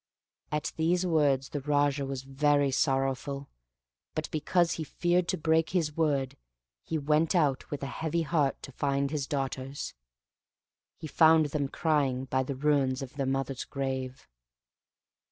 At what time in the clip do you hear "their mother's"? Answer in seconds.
13.13-13.63